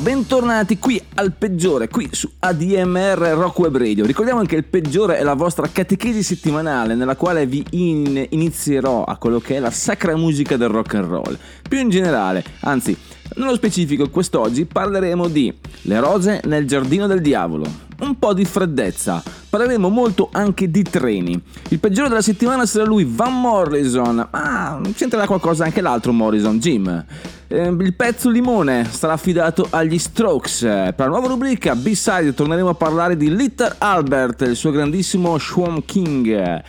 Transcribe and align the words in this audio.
Bentornati 0.00 0.78
qui 0.78 1.00
al 1.16 1.32
peggiore, 1.32 1.88
qui 1.88 2.08
su 2.10 2.30
ADMR 2.38 3.18
Rock 3.34 3.58
Web 3.58 3.76
Radio. 3.76 4.06
Ricordiamo 4.06 4.42
che 4.44 4.56
il 4.56 4.64
peggiore 4.64 5.18
è 5.18 5.22
la 5.22 5.34
vostra 5.34 5.68
catechesi 5.70 6.22
settimanale 6.22 6.94
nella 6.94 7.16
quale 7.16 7.44
vi 7.44 7.62
in- 7.72 8.26
inizierò 8.30 9.04
a 9.04 9.16
quello 9.16 9.40
che 9.40 9.56
è 9.56 9.58
la 9.58 9.70
sacra 9.70 10.16
musica 10.16 10.56
del 10.56 10.70
rock 10.70 10.94
and 10.94 11.06
roll. 11.06 11.38
Più 11.68 11.78
in 11.78 11.90
generale, 11.90 12.42
anzi, 12.60 12.96
nello 13.36 13.54
specifico, 13.54 14.08
quest'oggi 14.10 14.64
parleremo 14.64 15.28
di 15.28 15.52
Le 15.82 16.00
rose 16.00 16.40
nel 16.44 16.66
giardino 16.66 17.06
del 17.06 17.20
diavolo, 17.20 17.64
un 18.00 18.18
po' 18.18 18.34
di 18.34 18.44
freddezza, 18.44 19.22
parleremo 19.48 19.88
molto 19.88 20.28
anche 20.32 20.70
di 20.70 20.82
treni. 20.82 21.40
Il 21.68 21.78
peggiore 21.78 22.08
della 22.08 22.22
settimana 22.22 22.66
sarà 22.66 22.84
lui, 22.84 23.06
Van 23.08 23.40
Morrison. 23.40 24.26
Ah, 24.30 24.80
c'entrerà 24.94 25.26
qualcosa 25.26 25.64
anche 25.64 25.80
l'altro 25.80 26.12
Morrison, 26.12 26.58
Jim. 26.58 27.04
Eh, 27.52 27.66
il 27.66 27.94
pezzo 27.94 28.30
limone 28.30 28.86
sarà 28.88 29.14
affidato 29.14 29.66
agli 29.70 29.98
Strokes. 29.98 30.60
Per 30.60 30.94
la 30.96 31.06
nuova 31.06 31.28
rubrica 31.28 31.74
B-Side 31.74 32.34
torneremo 32.34 32.68
a 32.68 32.74
parlare 32.74 33.16
di 33.16 33.34
Little 33.34 33.74
Albert, 33.78 34.42
il 34.42 34.56
suo 34.56 34.70
grandissimo 34.70 35.38
Swamp 35.38 35.84
King. 35.84 36.62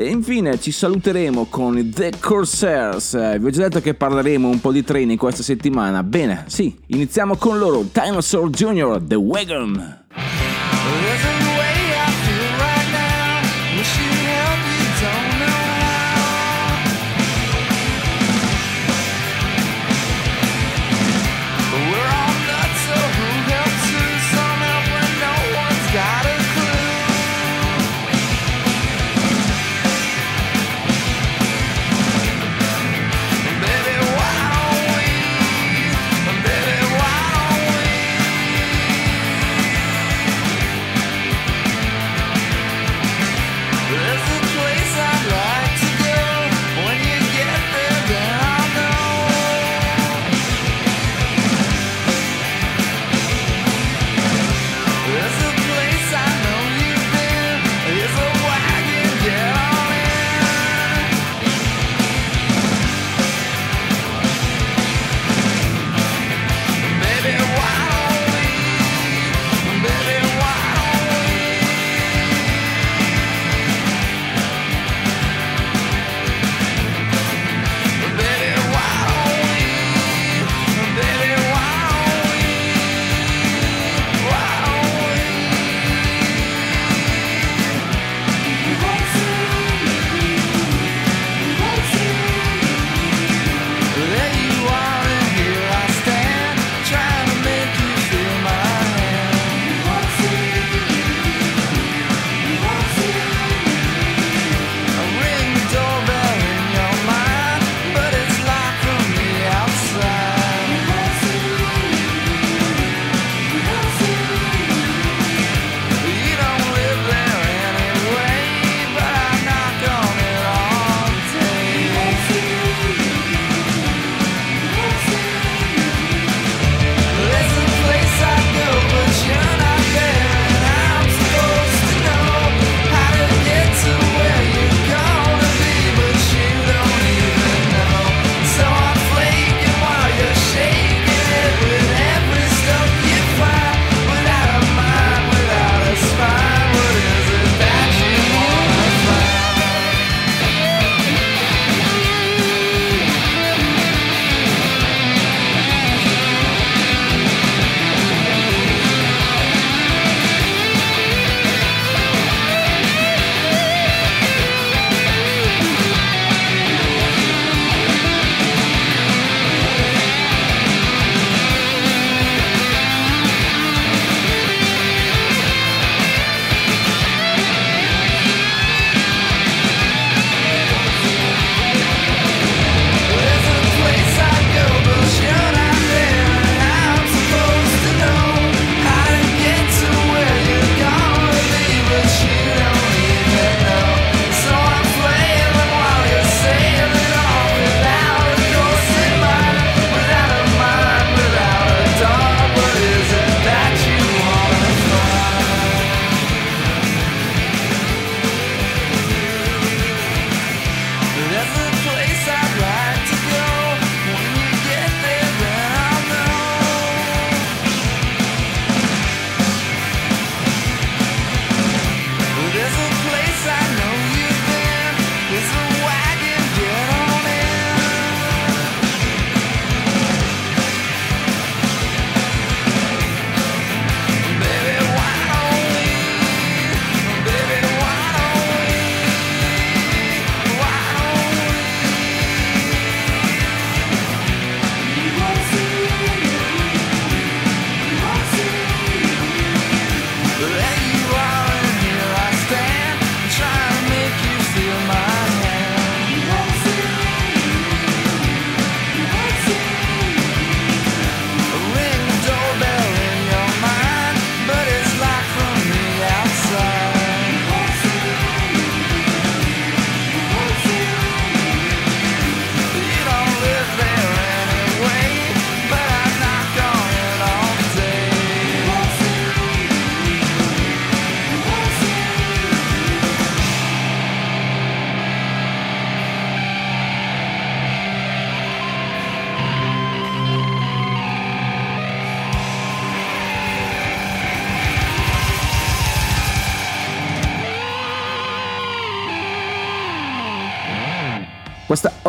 E 0.00 0.06
infine 0.10 0.60
ci 0.60 0.70
saluteremo 0.70 1.46
con 1.46 1.90
The 1.90 2.12
Corsairs. 2.20 3.38
Vi 3.40 3.46
ho 3.46 3.50
già 3.50 3.62
detto 3.62 3.80
che 3.80 3.94
parleremo 3.94 4.48
un 4.48 4.60
po' 4.60 4.70
di 4.70 4.84
treni 4.84 5.16
questa 5.16 5.42
settimana. 5.42 6.04
Bene, 6.04 6.44
sì, 6.46 6.72
iniziamo 6.86 7.34
con 7.34 7.58
loro. 7.58 7.84
Dinosaur 7.92 8.48
Jr., 8.48 9.02
The 9.04 9.16
Wagon. 9.16 10.04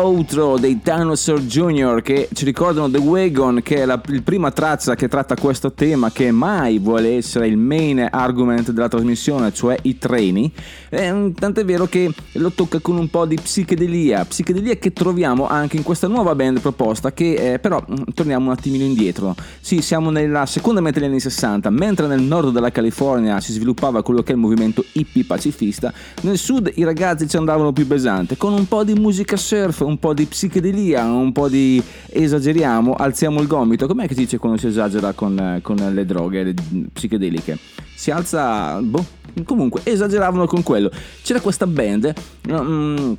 Outro 0.00 0.56
dei 0.56 0.80
Dinosaur 0.82 1.40
Jr. 1.42 2.00
che 2.02 2.28
ci 2.32 2.46
ricordano 2.46 2.90
The 2.90 2.98
Wagon, 2.98 3.60
che 3.62 3.76
è 3.76 3.84
la 3.84 3.98
prima 3.98 4.50
traccia 4.50 4.94
che 4.94 5.08
tratta 5.08 5.36
questo 5.36 5.72
tema, 5.72 6.10
che 6.10 6.30
mai 6.30 6.78
vuole 6.78 7.16
essere 7.16 7.46
il 7.46 7.58
main 7.58 8.08
argument 8.10 8.70
della 8.70 8.88
trasmissione, 8.88 9.52
cioè 9.52 9.76
i 9.82 9.98
treni. 9.98 10.50
Eh, 10.88 11.32
tant'è 11.38 11.64
vero 11.64 11.86
che 11.86 12.10
lo 12.32 12.50
tocca 12.50 12.80
con 12.80 12.96
un 12.96 13.08
po' 13.08 13.26
di 13.26 13.36
psichedelia, 13.36 14.24
psichedelia 14.24 14.76
che 14.76 14.92
troviamo 14.92 15.46
anche 15.46 15.76
in 15.76 15.82
questa 15.82 16.08
nuova 16.08 16.34
band 16.34 16.60
proposta, 16.60 17.12
che 17.12 17.52
eh, 17.52 17.58
però 17.58 17.84
mm, 17.88 18.12
torniamo 18.14 18.46
un 18.46 18.52
attimino 18.52 18.84
indietro. 18.84 19.34
Sì, 19.60 19.82
siamo 19.82 20.10
nella 20.10 20.46
seconda 20.46 20.80
metà 20.80 20.98
degli 20.98 21.08
anni 21.10 21.20
60, 21.20 21.68
mentre 21.68 22.06
nel 22.06 22.22
nord 22.22 22.52
della 22.52 22.70
California 22.70 23.38
si 23.40 23.52
sviluppava 23.52 24.02
quello 24.02 24.22
che 24.22 24.32
è 24.32 24.34
il 24.34 24.40
movimento 24.40 24.82
hippie 24.92 25.24
pacifista, 25.24 25.92
nel 26.22 26.38
sud 26.38 26.72
i 26.76 26.84
ragazzi 26.84 27.28
ci 27.28 27.36
andavano 27.36 27.72
più 27.72 27.86
pesante, 27.86 28.38
con 28.38 28.54
un 28.54 28.66
po' 28.66 28.82
di 28.82 28.94
musica 28.94 29.36
surf, 29.36 29.80
un 29.90 29.98
po' 29.98 30.14
di 30.14 30.24
psichedelia, 30.24 31.04
un 31.04 31.32
po' 31.32 31.48
di 31.48 31.82
esageriamo, 32.06 32.94
alziamo 32.94 33.40
il 33.40 33.46
gomito. 33.46 33.86
Com'è 33.86 34.06
che 34.06 34.14
si 34.14 34.20
dice 34.20 34.38
quando 34.38 34.58
si 34.58 34.68
esagera 34.68 35.12
con, 35.12 35.58
con 35.62 35.76
le 35.76 36.06
droghe 36.06 36.44
le 36.44 36.54
psichedeliche? 36.92 37.58
Si 37.94 38.10
alza, 38.10 38.80
boh, 38.80 39.04
comunque 39.44 39.82
esageravano 39.84 40.46
con 40.46 40.62
quello. 40.62 40.90
C'era 41.22 41.40
questa 41.40 41.66
band. 41.66 42.14
mm, 42.50 43.12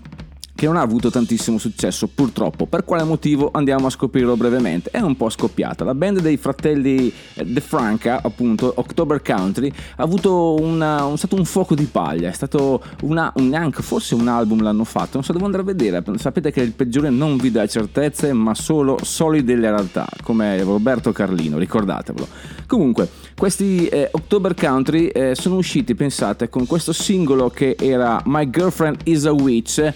che 0.62 0.68
non 0.68 0.78
ha 0.78 0.82
avuto 0.82 1.10
tantissimo 1.10 1.58
successo 1.58 2.06
purtroppo. 2.06 2.68
Per 2.68 2.86
quale 2.86 3.02
motivo 3.02 3.50
andiamo 3.52 3.88
a 3.88 3.90
scoprirlo 3.90 4.38
brevemente. 4.38 4.92
È 4.92 5.00
un 5.00 5.18
po' 5.18 5.28
scoppiata. 5.28 5.84
La 5.84 5.96
band 5.96 6.22
dei 6.22 6.38
fratelli 6.38 7.12
eh, 7.34 7.44
De 7.44 7.62
Franca, 7.62 8.22
appunto, 8.22 8.72
October 8.76 9.24
Country, 9.24 9.72
ha 9.96 10.04
avuto 10.04 10.54
una, 10.62 11.06
un, 11.06 11.18
stato 11.18 11.36
un 11.36 11.46
fuoco 11.46 11.74
di 11.74 11.86
paglia. 11.86 12.30
È 12.30 12.32
stato 12.32 12.80
una, 13.02 13.34
un, 13.38 13.48
neanche 13.48 13.82
forse 13.82 14.14
un 14.14 14.28
album 14.28 14.62
l'hanno 14.62 14.84
fatto. 14.84 15.14
Non 15.14 15.24
so, 15.24 15.34
devo 15.34 15.46
andare 15.46 15.64
a 15.64 15.66
vedere. 15.66 16.04
Sapete 16.18 16.52
che 16.52 16.62
il 16.62 16.74
peggiore 16.74 17.10
non 17.10 17.38
vi 17.38 17.50
dà 17.50 17.66
certezze, 17.66 18.32
ma 18.32 18.54
solo 18.54 19.00
solide 19.02 19.56
realtà, 19.56 20.08
come 20.22 20.62
Roberto 20.62 21.12
Carlino, 21.12 21.58
ricordatevelo. 21.58 22.28
Comunque, 22.68 23.10
questi 23.36 23.88
eh, 23.88 24.10
October 24.12 24.54
Country 24.54 25.08
eh, 25.08 25.34
sono 25.34 25.56
usciti, 25.56 25.96
pensate, 25.96 26.50
con 26.50 26.68
questo 26.68 26.94
singolo 26.94 27.50
che 27.50 27.76
era 27.80 28.22
My 28.26 28.48
Girlfriend 28.48 29.00
is 29.06 29.26
a 29.26 29.32
Witch. 29.32 29.94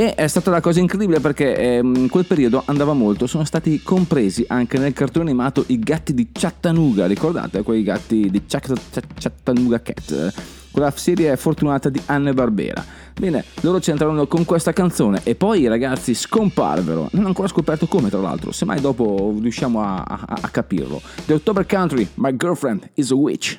E 0.00 0.14
è 0.14 0.28
stata 0.28 0.50
una 0.50 0.60
cosa 0.60 0.78
incredibile 0.78 1.18
perché 1.18 1.56
ehm, 1.56 1.92
in 1.96 2.08
quel 2.08 2.24
periodo 2.24 2.62
andava 2.66 2.92
molto, 2.92 3.26
sono 3.26 3.42
stati 3.42 3.82
compresi 3.82 4.44
anche 4.46 4.78
nel 4.78 4.92
cartone 4.92 5.24
animato 5.28 5.64
i 5.66 5.80
gatti 5.80 6.14
di 6.14 6.28
Chattanooga, 6.30 7.06
ricordate 7.06 7.64
quei 7.64 7.82
gatti 7.82 8.30
di 8.30 8.42
Chat- 8.46 8.72
Chat- 8.92 9.06
Chattanooga 9.18 9.82
Cat? 9.82 10.32
Quella 10.70 10.92
serie 10.92 11.36
fortunata 11.36 11.88
di 11.88 12.00
Anne 12.06 12.32
Barbera. 12.32 12.84
Bene, 13.18 13.42
loro 13.62 13.80
ci 13.80 13.90
entrarono 13.90 14.28
con 14.28 14.44
questa 14.44 14.72
canzone 14.72 15.22
e 15.24 15.34
poi 15.34 15.62
i 15.62 15.66
ragazzi 15.66 16.14
scomparvero. 16.14 17.08
Non 17.10 17.24
ho 17.24 17.26
ancora 17.26 17.48
scoperto 17.48 17.88
come, 17.88 18.08
tra 18.08 18.20
l'altro, 18.20 18.52
semmai 18.52 18.80
dopo 18.80 19.34
riusciamo 19.40 19.82
a, 19.82 20.04
a- 20.06 20.38
a 20.42 20.48
capirlo. 20.48 21.02
The 21.26 21.32
October 21.34 21.66
Country, 21.66 22.06
My 22.14 22.36
Girlfriend 22.36 22.88
is 22.94 23.10
a 23.10 23.16
Witch. 23.16 23.58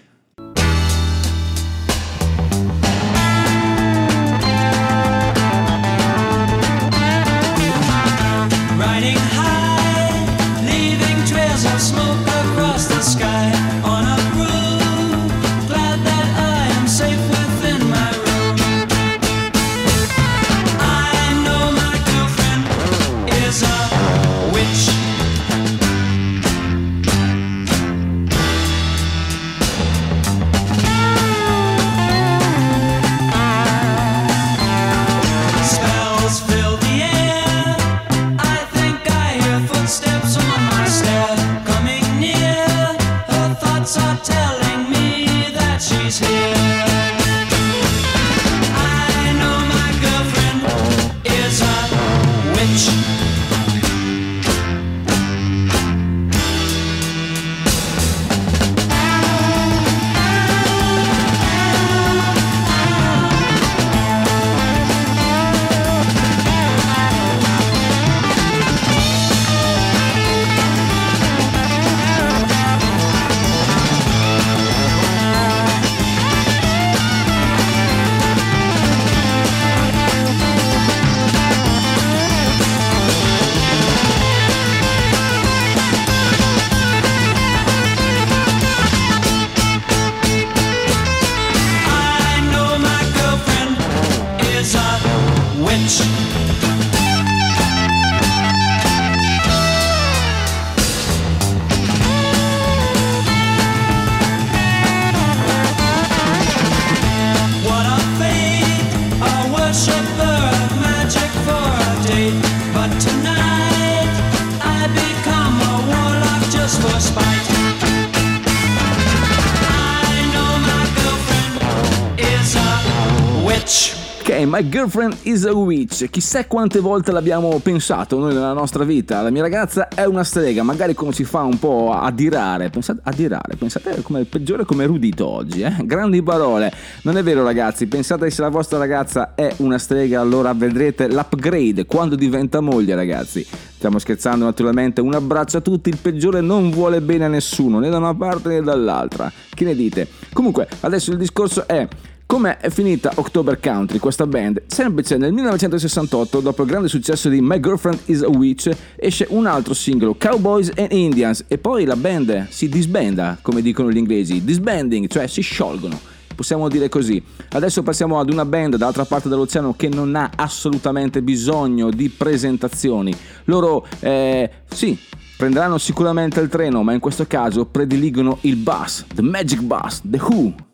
My 124.60 124.68
Girlfriend 124.68 125.16
is 125.22 125.46
a 125.46 125.54
Witch. 125.54 126.10
Chissà 126.10 126.46
quante 126.46 126.82
volte 126.82 127.14
l'abbiamo 127.14 127.58
pensato 127.60 128.20
noi 128.20 128.34
nella 128.34 128.52
nostra 128.52 128.84
vita. 128.84 129.22
La 129.22 129.30
mia 129.30 129.42
ragazza 129.42 129.88
è 129.88 130.04
una 130.04 130.26
strega, 130.26 130.64
magari 130.64 130.94
come 130.94 131.14
si 131.14 131.24
fa 131.24 131.44
un 131.44 131.58
po' 131.58 131.94
a 131.94 132.12
dirare. 132.12 132.70
Pensate, 132.70 133.00
a 133.04 133.14
dirare, 133.14 133.56
pensate 133.56 134.02
come 134.02 134.26
peggiore 134.26 134.66
come 134.66 134.84
erudito 134.84 135.26
oggi, 135.26 135.62
eh? 135.62 135.78
Grandi 135.86 136.22
parole. 136.22 136.74
Non 137.04 137.16
è 137.16 137.24
vero 137.24 137.42
ragazzi, 137.42 137.88
pensate 137.88 138.30
se 138.30 138.42
la 138.42 138.50
vostra 138.50 138.78
ragazza 138.78 139.34
è 139.34 139.50
una 139.60 139.78
strega, 139.78 140.20
allora 140.20 140.54
vedrete 140.54 141.08
l'upgrade 141.08 141.86
quando 141.86 142.18
diventa 142.18 142.60
moglie 142.60 142.96
ragazzi. 142.96 143.48
Stiamo 143.78 143.98
scherzando 143.98 144.44
naturalmente, 144.44 145.00
un 145.00 145.14
abbraccio 145.14 145.56
a 145.56 145.62
tutti, 145.62 145.88
il 145.88 146.00
peggiore 146.02 146.42
non 146.42 146.70
vuole 146.70 147.00
bene 147.00 147.24
a 147.24 147.30
nessuno, 147.30 147.80
né 147.80 147.90
da 147.90 147.96
una 147.96 148.14
parte 148.14 148.50
né 148.50 148.62
dall'altra. 148.62 149.32
Che 149.50 149.64
ne 149.64 149.74
dite? 149.74 150.06
Comunque, 150.34 150.68
adesso 150.82 151.12
il 151.12 151.18
discorso 151.18 151.66
è... 151.66 151.88
Come 152.32 152.58
è 152.58 152.70
finita 152.70 153.12
October 153.16 153.60
Country, 153.60 153.98
questa 153.98 154.28
band? 154.28 154.62
Semplice, 154.68 155.18
nel 155.18 155.34
1968, 155.34 156.42
dopo 156.42 156.62
il 156.62 156.68
grande 156.68 156.88
successo 156.88 157.28
di 157.28 157.42
My 157.42 157.60
Girlfriend 157.60 158.02
is 158.06 158.22
a 158.22 158.28
Witch, 158.28 158.70
esce 158.98 159.26
un 159.32 159.48
altro 159.48 159.74
singolo, 159.74 160.14
Cowboys 160.14 160.72
and 160.76 160.92
Indians, 160.92 161.46
e 161.48 161.58
poi 161.58 161.86
la 161.86 161.96
band 161.96 162.48
si 162.50 162.70
disbanda, 162.70 163.40
come 163.42 163.64
dicono 163.64 163.90
gli 163.90 163.98
inglesi, 163.98 164.44
disbanding, 164.44 165.08
cioè 165.08 165.26
si 165.26 165.42
sciolgono. 165.42 166.00
Possiamo 166.36 166.70
dire 166.70 166.88
così. 166.88 167.20
Adesso 167.50 167.82
passiamo 167.82 168.20
ad 168.20 168.32
una 168.32 168.46
band 168.46 168.76
dall'altra 168.76 169.06
parte 169.06 169.28
dell'oceano 169.28 169.74
che 169.74 169.90
non 169.90 170.16
ha 170.16 170.30
assolutamente 170.36 171.24
bisogno 171.24 171.90
di 171.90 172.10
presentazioni. 172.10 173.12
Loro, 173.46 173.88
eh, 174.02 174.48
sì, 174.70 174.96
prenderanno 175.36 175.80
sicuramente 175.80 176.40
il 176.42 176.48
treno, 176.48 176.84
ma 176.84 176.94
in 176.94 177.00
questo 177.00 177.26
caso 177.26 177.66
prediligono 177.66 178.38
il 178.42 178.56
bus, 178.56 179.04
The 179.16 179.24
Magic 179.24 179.62
Bus, 179.62 180.02
The 180.04 180.20
Who. 180.22 180.68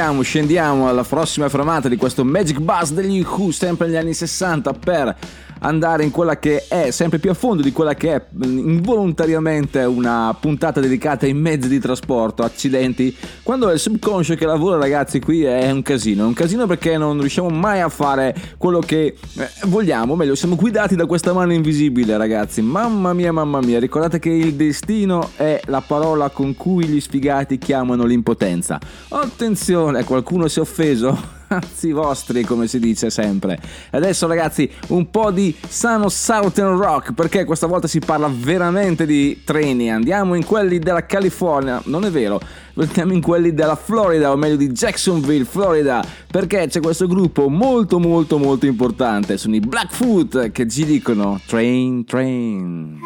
Rientriamo, 0.00 0.22
scendiamo 0.22 0.88
alla 0.88 1.04
prossima 1.04 1.50
fermata 1.50 1.86
di 1.86 1.96
questo 1.96 2.24
Magic 2.24 2.58
Bus 2.58 2.92
degli 2.92 3.20
Who, 3.22 3.50
sempre 3.50 3.86
negli 3.86 3.96
anni 3.96 4.14
60, 4.14 4.72
per 4.72 5.14
andare 5.60 6.04
in 6.04 6.10
quella 6.10 6.38
che 6.38 6.66
è 6.68 6.90
sempre 6.90 7.18
più 7.18 7.30
a 7.30 7.34
fondo 7.34 7.62
di 7.62 7.72
quella 7.72 7.94
che 7.94 8.14
è 8.14 8.24
mh, 8.28 8.44
involontariamente 8.44 9.82
una 9.84 10.36
puntata 10.38 10.80
dedicata 10.80 11.26
ai 11.26 11.34
mezzi 11.34 11.68
di 11.68 11.78
trasporto. 11.78 12.42
Accidenti, 12.42 13.14
quando 13.42 13.68
è 13.68 13.74
il 13.74 13.78
subconscio 13.78 14.34
che 14.34 14.46
lavora, 14.46 14.78
ragazzi, 14.78 15.20
qui 15.20 15.44
è 15.44 15.70
un 15.70 15.82
casino. 15.82 16.24
È 16.24 16.26
un 16.26 16.34
casino 16.34 16.66
perché 16.66 16.96
non 16.96 17.18
riusciamo 17.18 17.48
mai 17.48 17.80
a 17.80 17.88
fare 17.88 18.34
quello 18.56 18.80
che 18.80 19.16
eh, 19.36 19.48
vogliamo, 19.64 20.16
meglio, 20.16 20.34
siamo 20.34 20.56
guidati 20.56 20.96
da 20.96 21.06
questa 21.06 21.32
mano 21.32 21.52
invisibile, 21.52 22.16
ragazzi. 22.16 22.62
Mamma 22.62 23.12
mia, 23.12 23.32
mamma 23.32 23.60
mia, 23.60 23.78
ricordate 23.78 24.18
che 24.18 24.30
il 24.30 24.54
destino 24.54 25.30
è 25.36 25.60
la 25.66 25.80
parola 25.80 26.30
con 26.30 26.54
cui 26.54 26.86
gli 26.86 27.00
sfigati 27.00 27.58
chiamano 27.58 28.04
l'impotenza. 28.04 28.78
Attenzione, 29.08 30.04
qualcuno 30.04 30.48
si 30.48 30.58
è 30.58 30.62
offeso? 30.62 31.39
Cazzi 31.50 31.90
vostri, 31.90 32.44
come 32.44 32.68
si 32.68 32.78
dice 32.78 33.10
sempre. 33.10 33.58
Adesso, 33.90 34.28
ragazzi, 34.28 34.70
un 34.90 35.10
po' 35.10 35.32
di 35.32 35.52
sano 35.66 36.08
Southern 36.08 36.76
Rock, 36.76 37.12
perché 37.12 37.44
questa 37.44 37.66
volta 37.66 37.88
si 37.88 37.98
parla 37.98 38.30
veramente 38.32 39.04
di 39.04 39.42
treni. 39.44 39.90
Andiamo 39.90 40.36
in 40.36 40.44
quelli 40.44 40.78
della 40.78 41.04
California, 41.06 41.82
non 41.86 42.04
è 42.04 42.10
vero, 42.12 42.40
andiamo 42.76 43.14
in 43.14 43.20
quelli 43.20 43.52
della 43.52 43.74
Florida, 43.74 44.30
o 44.30 44.36
meglio 44.36 44.54
di 44.54 44.70
Jacksonville, 44.70 45.44
Florida, 45.44 46.04
perché 46.30 46.68
c'è 46.68 46.78
questo 46.78 47.08
gruppo 47.08 47.48
molto, 47.48 47.98
molto, 47.98 48.38
molto 48.38 48.66
importante. 48.66 49.36
Sono 49.36 49.56
i 49.56 49.60
Blackfoot 49.60 50.52
che 50.52 50.68
ci 50.68 50.84
dicono 50.84 51.40
Train, 51.48 52.04
train 52.04 53.00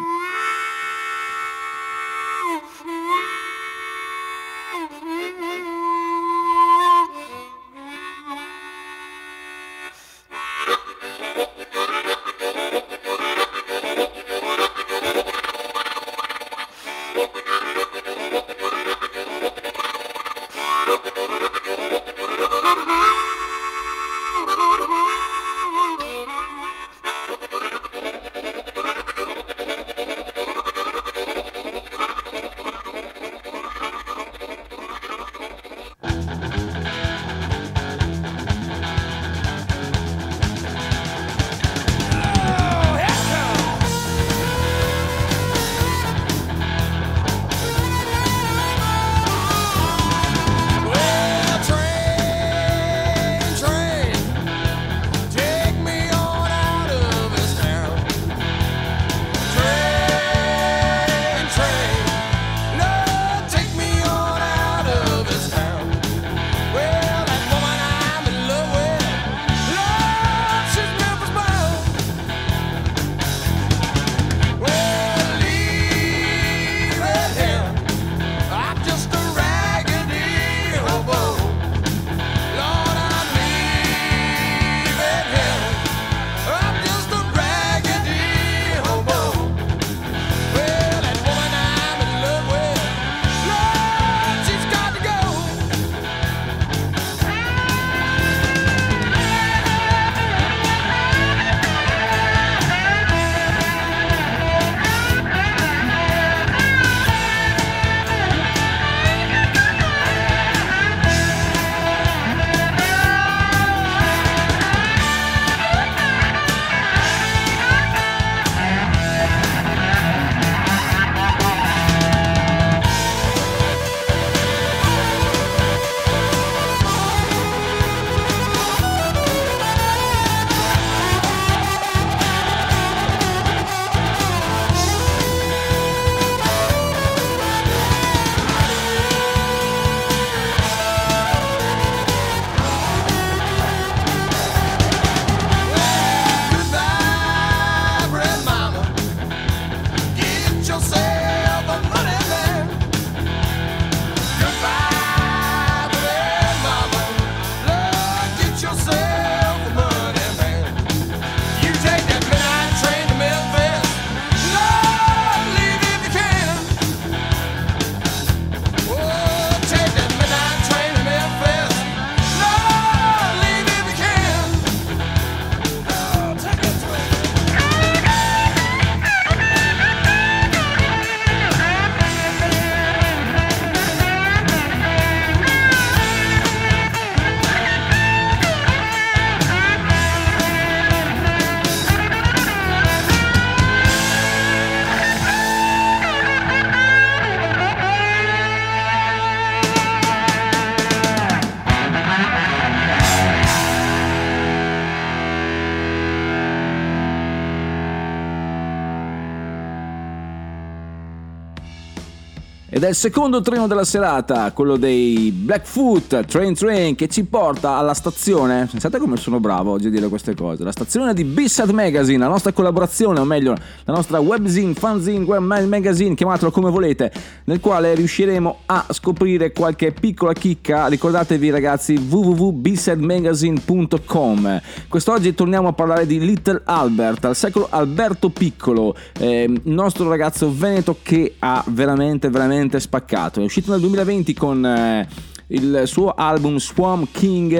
è 212.87 212.93
secondo 212.93 213.41
treno 213.41 213.65
della 213.65 213.83
serata, 213.83 214.51
quello 214.51 214.77
dei 214.77 215.31
Blackfoot 215.31 216.25
Train 216.25 216.53
Train, 216.53 216.93
che 216.93 217.07
ci 217.07 217.23
porta 217.23 217.77
alla 217.77 217.95
stazione. 217.95 218.67
Pensate 218.69 218.99
come 218.99 219.17
sono 219.17 219.39
bravo 219.39 219.71
oggi 219.71 219.87
a 219.87 219.89
dire 219.89 220.07
queste 220.07 220.35
cose. 220.35 220.63
La 220.63 220.71
stazione 220.71 221.15
di 221.15 221.23
B-Side 221.23 221.73
Magazine, 221.73 222.19
la 222.19 222.27
nostra 222.27 222.51
collaborazione, 222.51 223.19
o 223.19 223.23
meglio, 223.23 223.55
la 223.85 223.93
nostra 223.93 224.19
webzine, 224.19 224.75
fanzine, 224.75 225.25
web 225.25 225.43
magazine, 225.43 226.13
chiamatelo 226.13 226.51
come 226.51 226.69
volete, 226.69 227.11
nel 227.45 227.59
quale 227.59 227.95
riusciremo 227.95 228.57
a 228.67 228.85
scoprire 228.91 229.51
qualche 229.51 229.91
piccola 229.91 230.33
chicca. 230.33 230.85
Ricordatevi 230.85 231.49
ragazzi 231.49 231.95
www.bsidemagazine.com. 231.95 234.61
Quest'oggi 234.87 235.33
torniamo 235.33 235.69
a 235.69 235.73
parlare 235.73 236.05
di 236.05 236.19
Little 236.19 236.61
Albert, 236.65 237.25
al 237.25 237.35
secolo 237.35 237.65
Alberto 237.71 238.29
Piccolo, 238.29 238.95
il 239.19 239.59
nostro 239.63 240.07
ragazzo 240.07 240.53
veneto 240.55 240.97
che 241.01 241.33
ha 241.39 241.63
veramente, 241.67 242.29
veramente 242.29 242.73
spaccato. 242.79 243.41
È 243.41 243.43
uscito 243.43 243.71
nel 243.71 243.79
2020 243.79 244.33
con... 244.33 244.65
eh, 244.65 245.33
il 245.47 245.83
suo 245.85 246.13
album 246.13 246.57
Swamp 246.57 247.09
King 247.11 247.53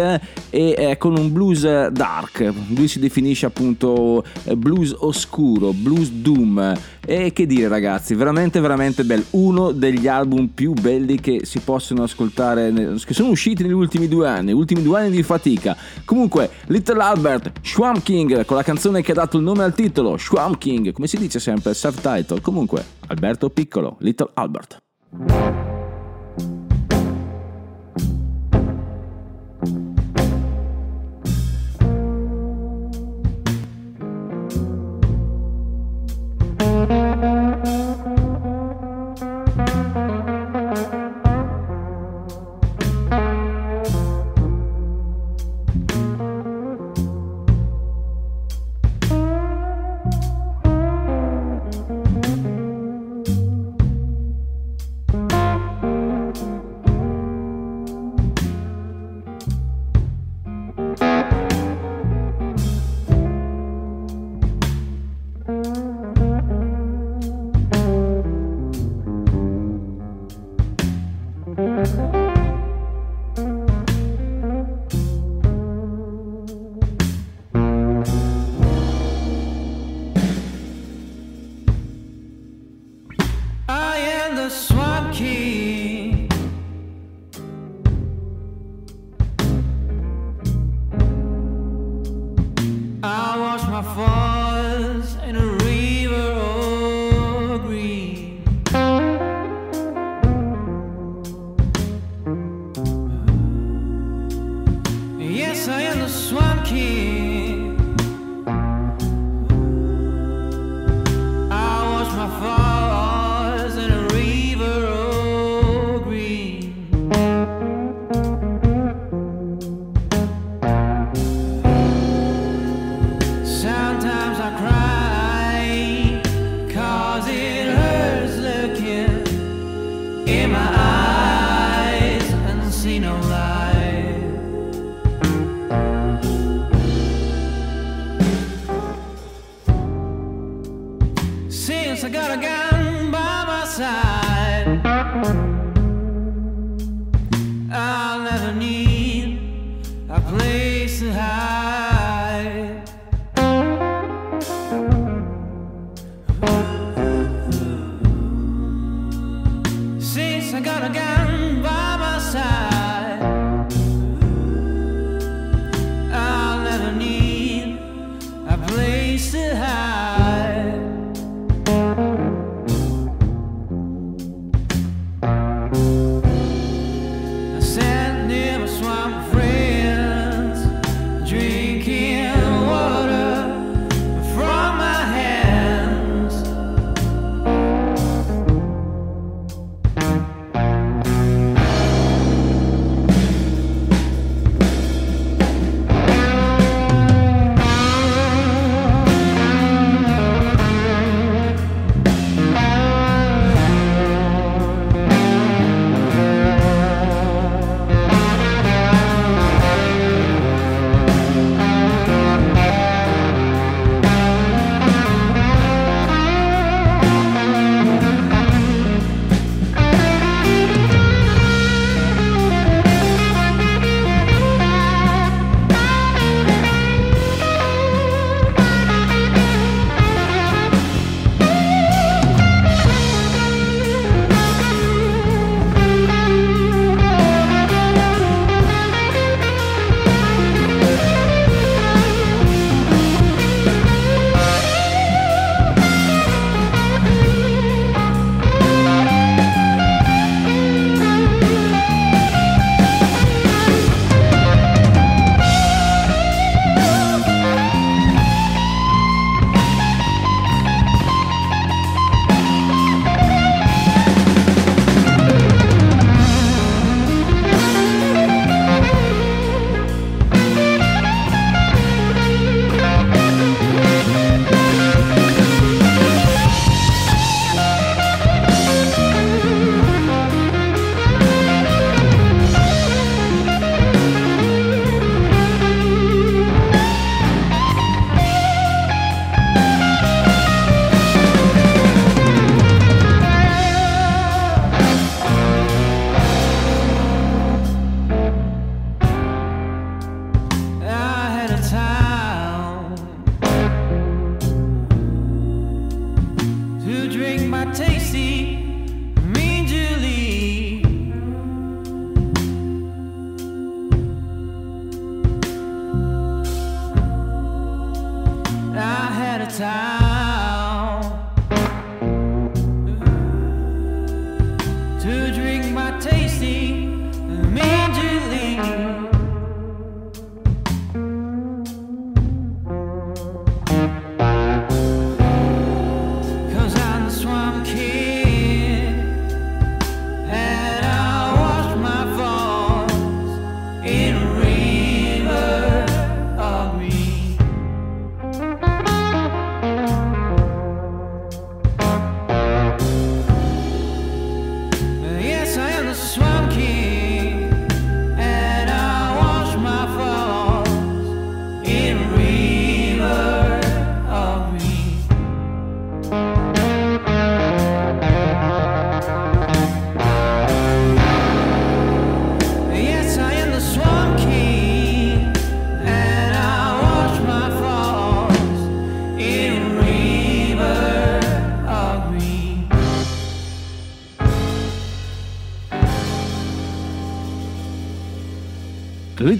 e 0.49 0.75
eh, 0.77 0.97
con 0.97 1.17
un 1.17 1.31
blues 1.31 1.87
dark. 1.89 2.51
Lui 2.69 2.87
si 2.87 2.99
definisce 2.99 3.45
appunto 3.45 4.23
eh, 4.43 4.55
blues 4.55 4.95
oscuro 4.97 5.73
blues 5.73 6.09
doom. 6.09 6.73
E 7.07 7.33
che 7.33 7.45
dire 7.45 7.67
ragazzi 7.67 8.15
veramente 8.15 8.59
veramente 8.59 9.03
bello 9.03 9.23
uno 9.31 9.71
degli 9.71 10.07
album 10.07 10.47
più 10.47 10.73
belli 10.73 11.19
che 11.19 11.41
si 11.43 11.59
possono 11.59 12.01
ascoltare 12.01 12.73
che 13.05 13.13
sono 13.13 13.29
usciti 13.29 13.61
negli 13.61 13.73
ultimi 13.73 14.07
due 14.07 14.27
anni 14.27 14.51
ultimi 14.53 14.81
due 14.81 15.01
anni 15.01 15.11
di 15.11 15.21
fatica. 15.21 15.77
Comunque 16.03 16.49
Little 16.67 17.01
Albert 17.01 17.51
Swamp 17.61 18.01
King 18.01 18.43
con 18.45 18.57
la 18.57 18.63
canzone 18.63 19.03
che 19.03 19.11
ha 19.11 19.15
dato 19.15 19.37
il 19.37 19.43
nome 19.43 19.63
al 19.63 19.75
titolo 19.75 20.17
Swamp 20.17 20.57
King 20.57 20.91
come 20.93 21.05
si 21.05 21.17
dice 21.17 21.39
sempre 21.39 21.75
self-title 21.75 22.41
comunque 22.41 22.83
Alberto 23.07 23.49
Piccolo 23.51 23.97
Little 23.99 24.31
Albert 24.33 24.84
I 25.13 25.74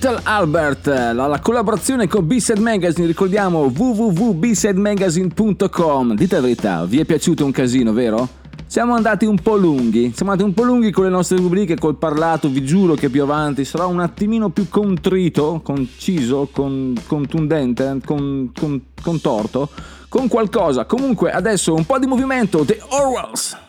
Little 0.05 0.21
Albert, 0.25 0.85
la, 0.85 1.25
la 1.25 1.39
collaborazione 1.39 2.07
con 2.07 2.27
B-Side 2.27 2.59
Magazine, 2.59 3.07
ricordiamo 3.07 3.71
www.bsidemagazine.com. 3.75 6.13
Dite 6.13 6.35
la 6.35 6.41
verità, 6.41 6.85
vi 6.85 6.99
è 6.99 7.05
piaciuto 7.05 7.43
un 7.43 7.49
casino, 7.49 7.91
vero? 7.91 8.29
Siamo 8.67 8.93
andati 8.93 9.25
un 9.25 9.41
po' 9.41 9.55
lunghi, 9.55 10.11
siamo 10.13 10.33
andati 10.33 10.47
un 10.47 10.53
po' 10.53 10.61
lunghi 10.61 10.91
con 10.91 11.05
le 11.05 11.09
nostre 11.09 11.37
rubriche, 11.37 11.75
col 11.79 11.95
parlato, 11.95 12.49
vi 12.49 12.63
giuro 12.63 12.93
che 12.93 13.09
più 13.09 13.23
avanti 13.23 13.65
sarà 13.65 13.87
un 13.87 13.99
attimino 13.99 14.49
più 14.49 14.69
contrito, 14.69 15.61
conciso, 15.63 16.49
con, 16.51 16.93
contundente, 17.07 17.97
con, 18.05 18.51
con, 18.55 18.79
contorto, 19.01 19.71
con 20.07 20.27
qualcosa. 20.27 20.85
Comunque 20.85 21.31
adesso 21.31 21.73
un 21.73 21.83
po' 21.83 21.97
di 21.97 22.05
movimento, 22.05 22.63
The 22.63 22.79
Orwells. 22.89 23.64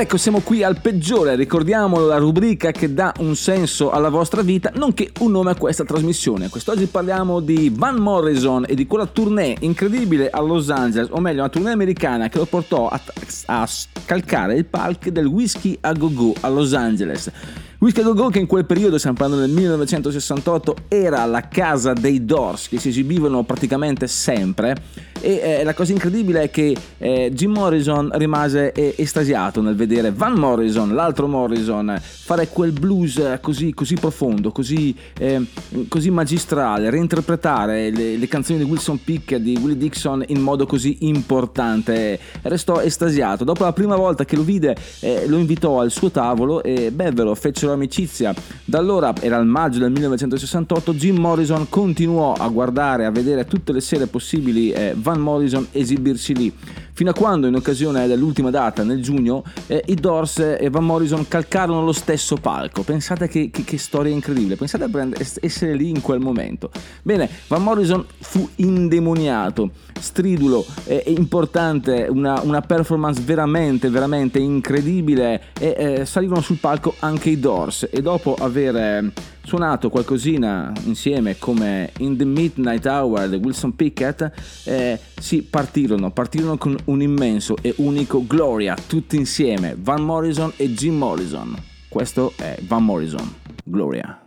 Ecco, 0.00 0.16
siamo 0.16 0.40
qui 0.40 0.62
al 0.62 0.80
peggiore, 0.80 1.34
ricordiamolo 1.36 2.06
la 2.06 2.16
rubrica 2.16 2.70
che 2.70 2.94
dà 2.94 3.12
un 3.18 3.36
senso 3.36 3.90
alla 3.90 4.08
vostra 4.08 4.40
vita, 4.40 4.72
nonché 4.76 5.10
un 5.20 5.30
nome 5.30 5.50
a 5.50 5.54
questa 5.54 5.84
trasmissione. 5.84 6.48
Quest'oggi 6.48 6.86
parliamo 6.86 7.40
di 7.40 7.70
Van 7.74 7.96
Morrison 7.96 8.64
e 8.66 8.74
di 8.74 8.86
quella 8.86 9.04
tournée 9.04 9.54
incredibile 9.60 10.30
a 10.30 10.40
Los 10.40 10.70
Angeles, 10.70 11.08
o 11.10 11.20
meglio, 11.20 11.40
una 11.40 11.50
tournée 11.50 11.72
americana 11.72 12.30
che 12.30 12.38
lo 12.38 12.46
portò 12.46 12.88
a, 12.88 12.98
a 13.46 13.66
scalcare 13.66 14.54
il 14.54 14.64
palco 14.64 15.10
del 15.10 15.26
Whisky 15.26 15.76
a 15.82 15.92
Go 15.92 16.10
Go 16.12 16.34
a 16.40 16.48
Los 16.48 16.72
Angeles. 16.72 17.30
Whisky 17.78 18.00
a 18.00 18.04
Go 18.04 18.14
Go 18.14 18.28
che 18.28 18.38
in 18.38 18.46
quel 18.46 18.64
periodo, 18.64 18.96
stiamo 18.96 19.16
parlando 19.18 19.44
del 19.44 19.54
1968, 19.54 20.76
era 20.88 21.24
la 21.26 21.46
casa 21.48 21.92
dei 21.92 22.24
Doors 22.24 22.68
che 22.68 22.78
si 22.78 22.88
esibivano 22.88 23.42
praticamente 23.42 24.06
sempre 24.06 24.76
e 25.20 25.58
eh, 25.60 25.64
la 25.64 25.74
cosa 25.74 25.92
incredibile 25.92 26.42
è 26.42 26.50
che 26.50 26.76
eh, 26.98 27.30
Jim 27.32 27.52
Morrison 27.52 28.10
rimase 28.14 28.72
eh, 28.72 28.94
estasiato 28.96 29.60
nel 29.60 29.74
vedere 29.74 30.12
Van 30.12 30.34
Morrison, 30.34 30.94
l'altro 30.94 31.26
Morrison, 31.26 32.00
fare 32.00 32.48
quel 32.48 32.72
blues 32.72 33.16
eh, 33.18 33.38
così, 33.40 33.72
così 33.74 33.94
profondo, 33.94 34.50
così, 34.50 34.94
eh, 35.18 35.44
così 35.88 36.10
magistrale, 36.10 36.90
reinterpretare 36.90 37.90
le, 37.90 38.16
le 38.16 38.28
canzoni 38.28 38.58
di 38.58 38.64
Wilson 38.64 39.02
Pickett, 39.02 39.40
di 39.40 39.58
Willie 39.60 39.76
Dixon 39.76 40.24
in 40.28 40.40
modo 40.40 40.66
così 40.66 40.98
importante. 41.00 42.18
Restò 42.42 42.80
estasiato. 42.80 43.44
Dopo 43.44 43.64
la 43.64 43.72
prima 43.72 43.96
volta 43.96 44.24
che 44.24 44.36
lo 44.36 44.42
vide, 44.42 44.76
eh, 45.00 45.26
lo 45.26 45.38
invitò 45.38 45.80
al 45.80 45.90
suo 45.90 46.10
tavolo 46.10 46.62
e 46.62 46.90
bevvero, 46.90 47.34
fecero 47.34 47.72
amicizia. 47.72 48.34
Da 48.64 48.78
allora, 48.78 49.12
era 49.20 49.36
il 49.38 49.46
maggio 49.46 49.78
del 49.78 49.90
1968, 49.90 50.94
Jim 50.94 51.18
Morrison 51.18 51.68
continuò 51.68 52.32
a 52.32 52.48
guardare, 52.48 53.04
a 53.04 53.10
vedere 53.10 53.44
tutte 53.44 53.72
le 53.72 53.80
sere 53.80 54.06
possibili 54.06 54.70
eh, 54.70 54.94
Van 55.10 55.20
Morrison 55.20 55.66
esibirsi 55.72 56.34
lì. 56.34 56.52
Fino 57.00 57.12
a 57.12 57.14
quando, 57.14 57.46
in 57.46 57.54
occasione 57.54 58.06
dell'ultima 58.06 58.50
data, 58.50 58.82
nel 58.82 59.00
giugno, 59.00 59.42
eh, 59.68 59.82
i 59.86 59.94
Doors 59.94 60.58
e 60.60 60.68
Van 60.68 60.84
Morrison 60.84 61.26
calcarono 61.26 61.82
lo 61.82 61.92
stesso 61.92 62.36
palco. 62.36 62.82
Pensate 62.82 63.26
che, 63.26 63.48
che- 63.48 63.64
che 63.64 63.78
storia 63.78 64.12
incredibile, 64.12 64.56
pensate 64.56 64.84
a 64.84 65.08
es- 65.16 65.38
essere 65.40 65.72
lì 65.72 65.88
in 65.88 66.02
quel 66.02 66.20
momento. 66.20 66.70
Bene, 67.00 67.26
Van 67.46 67.62
Morrison 67.62 68.04
fu 68.18 68.46
indemoniato, 68.56 69.70
stridulo, 69.98 70.62
eh, 70.84 71.04
importante, 71.06 72.06
una, 72.10 72.42
una 72.42 72.60
performance 72.60 73.22
veramente, 73.22 73.88
veramente 73.88 74.38
incredibile 74.38 75.40
e 75.58 75.74
eh, 76.00 76.04
salirono 76.04 76.42
sul 76.42 76.58
palco 76.58 76.96
anche 76.98 77.30
i 77.30 77.40
Doors 77.40 77.88
e 77.90 78.02
dopo 78.02 78.34
aver 78.34 78.76
eh, 78.76 79.12
suonato 79.42 79.88
qualcosina 79.88 80.72
insieme 80.84 81.36
come 81.38 81.90
In 81.98 82.16
the 82.16 82.24
Midnight 82.24 82.86
Hour 82.86 83.28
di 83.28 83.36
Wilson 83.36 83.74
Pickett, 83.74 84.30
eh, 84.64 84.98
si 85.18 85.42
partirono, 85.42 86.10
partirono 86.12 86.56
con 86.56 86.76
un 86.90 87.00
immenso 87.00 87.56
e 87.62 87.72
unico 87.78 88.26
Gloria, 88.26 88.74
tutti 88.74 89.16
insieme, 89.16 89.76
Van 89.78 90.02
Morrison 90.02 90.52
e 90.56 90.72
Jim 90.74 90.96
Morrison. 90.96 91.56
Questo 91.88 92.32
è 92.36 92.58
Van 92.62 92.84
Morrison, 92.84 93.32
Gloria. 93.64 94.18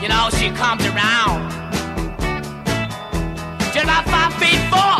You 0.00 0.08
know 0.08 0.30
she 0.30 0.50
comes 0.50 0.84
around. 0.86 1.50
Just 3.72 3.84
about 3.84 4.04
five 4.06 4.32
feet 4.34 4.60
four. 4.70 4.96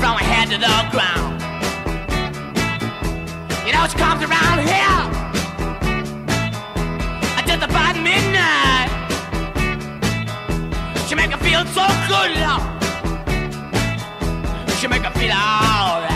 From 0.00 0.16
her 0.16 0.24
head 0.24 0.48
to 0.48 0.56
the 0.56 0.88
ground. 0.90 1.40
You 3.66 3.72
know 3.72 3.86
she 3.86 3.98
comes 3.98 4.22
around. 4.22 4.49
So 11.80 11.86
good, 12.08 12.32
Lord. 12.44 12.62
She 14.78 14.86
make 14.88 15.02
her 15.02 15.14
feel 15.18 15.32
alright. 15.32 16.12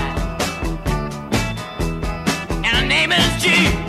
And 2.65 2.73
her 2.79 2.87
name 2.87 3.13
is 3.13 3.43
G. 3.43 3.84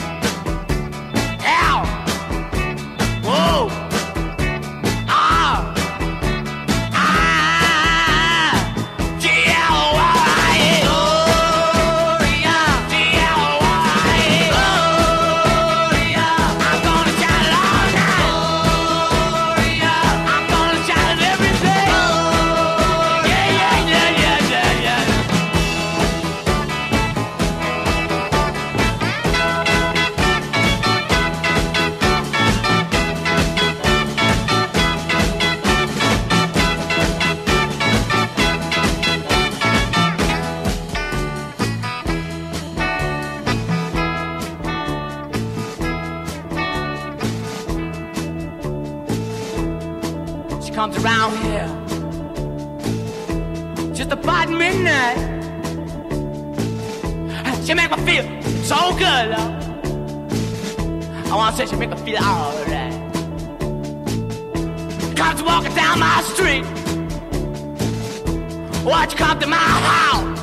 Watch 68.86 69.14
you 69.14 69.18
come 69.18 69.40
to 69.40 69.48
my 69.48 69.58
house. 69.58 70.40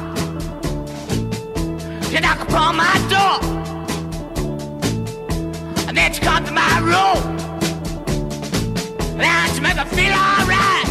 You 2.12 2.20
knock 2.20 2.40
upon 2.40 2.76
my 2.76 2.92
door. 3.08 3.38
And 5.86 5.96
then 5.96 6.12
she 6.12 6.20
come 6.20 6.44
to 6.44 6.50
my 6.50 6.78
room. 6.80 7.36
Now 9.16 9.46
she 9.54 9.60
make 9.60 9.76
me 9.76 9.84
feel 9.84 10.12
alright. 10.12 10.81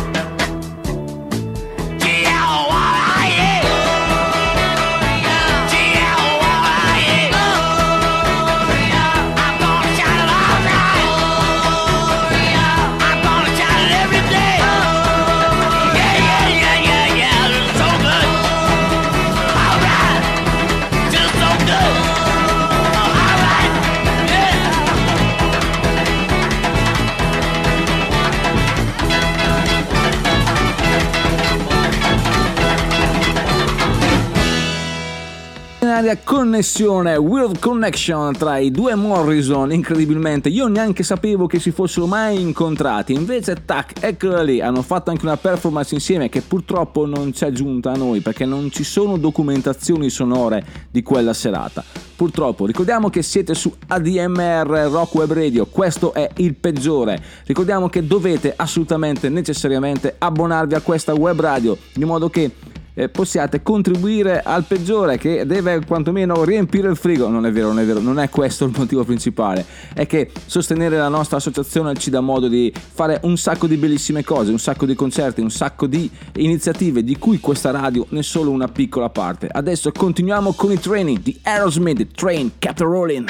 Connessione, 36.24 37.16
Weird 37.16 37.60
Connection 37.60 38.34
tra 38.36 38.58
i 38.58 38.72
due 38.72 38.96
Morrison, 38.96 39.72
incredibilmente. 39.72 40.50
Io 40.50 40.68
neanche 40.68 41.04
sapevo 41.04 41.48
che 41.48 41.60
si 41.60 41.72
fossero 41.72 42.06
mai 42.06 42.40
incontrati. 42.40 43.14
Invece, 43.14 43.64
tac, 43.66 43.94
eccolo 44.00 44.42
lì. 44.42 44.62
Hanno 44.62 44.82
fatto 44.82 45.10
anche 45.10 45.26
una 45.26 45.38
performance 45.38 45.94
insieme 45.94 46.30
che 46.30 46.42
purtroppo 46.42 47.06
non 47.06 47.34
ci 47.34 47.46
è 47.46 47.52
giunta 47.52 47.92
a 47.92 47.96
noi 47.96 48.20
perché 48.22 48.46
non 48.46 48.72
ci 48.72 48.84
sono 48.84 49.18
documentazioni 49.18 50.10
sonore 50.10 50.64
di 50.90 51.04
quella 51.04 51.34
serata. 51.34 51.84
Purtroppo, 52.16 52.66
ricordiamo 52.66 53.10
che 53.10 53.22
siete 53.22 53.54
su 53.54 53.74
ADMR 53.88 54.90
Rock 54.92 55.16
Web 55.16 55.34
Radio, 55.34 55.66
questo 55.66 56.14
è 56.14 56.30
il 56.38 56.56
peggiore. 56.56 57.20
Ricordiamo 57.46 57.90
che 57.90 58.06
dovete 58.06 58.54
assolutamente, 58.56 59.30
necessariamente 59.30 60.16
abbonarvi 60.18 60.76
a 60.76 60.82
questa 60.82 61.14
web 61.14 61.40
radio 61.40 61.78
di 61.94 62.06
modo 62.06 62.30
che 62.30 62.52
eh, 62.94 63.10
possiate 63.10 63.62
contribuire 63.62 64.42
al 64.42 64.64
peggiore 64.64 65.18
che 65.18 65.46
deve 65.46 65.84
quantomeno 65.86 66.44
riempire 66.44 66.90
il 66.90 66.96
frigo. 66.96 67.28
Non 67.28 67.46
è 67.46 67.52
vero, 67.52 67.68
non 67.68 67.80
è 67.80 67.86
vero, 67.86 68.00
non 68.00 68.20
è 68.20 68.30
questo 68.30 68.66
il 68.66 68.74
motivo 68.76 69.04
principale. 69.04 69.66
È 69.94 70.06
che 70.06 70.32
sostenere 70.46 70.98
la 70.98 71.10
nostra 71.10 71.38
associazione 71.38 71.94
ci 71.96 72.10
dà 72.10 72.22
modo 72.22 72.48
di 72.48 72.72
fare 72.76 73.20
un 73.24 73.38
sacco 73.38 73.68
di 73.68 73.78
bellissime 73.78 74.24
cose, 74.24 74.52
un 74.52 74.60
sacco 74.60 74.86
di 74.86 74.96
concerti, 74.96 75.42
un 75.42 75.52
sacco 75.52 75.88
di 75.88 76.10
iniziative 76.36 77.04
di 77.04 77.18
cui 77.18 77.40
questa 77.40 77.72
radio 77.72 78.06
ne 78.10 78.20
è 78.20 78.24
solo 78.24 78.52
una 78.52 78.68
piccola 78.68 79.10
parte. 79.10 79.48
Adesso 79.52 79.92
continuiamo 79.92 80.54
con 80.54 80.72
i 80.72 80.80
training 80.80 81.20
di 81.20 81.40
Aerosmith, 81.44 82.14
Train 82.14 82.52
Kept 82.60 82.80
Rolling. 82.82 83.30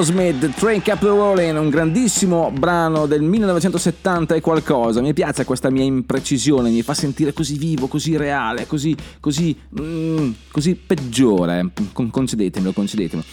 Aerosmith, 0.00 0.38
The 0.38 0.48
Train 0.48 0.80
Kept 0.80 1.02
Rolling, 1.02 1.58
un 1.58 1.68
grandissimo 1.68 2.50
brano 2.50 3.04
del 3.04 3.20
1970 3.20 4.34
e 4.34 4.40
qualcosa. 4.40 5.02
Mi 5.02 5.12
piace 5.12 5.44
questa 5.44 5.68
mia 5.68 5.84
imprecisione, 5.84 6.70
mi 6.70 6.80
fa 6.80 6.94
sentire 6.94 7.34
così 7.34 7.58
vivo, 7.58 7.86
così 7.86 8.16
reale, 8.16 8.66
così, 8.66 8.96
così, 9.20 9.54
mm, 9.78 10.30
così 10.50 10.74
peggiore. 10.74 11.68
Con- 11.92 12.08
Concedetemelo, 12.08 12.72
concedetemelo. 12.72 13.28